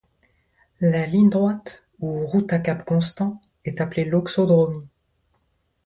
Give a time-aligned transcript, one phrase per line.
[0.79, 4.87] La ligne droite, ou route à cap constant, est appelée loxodromie.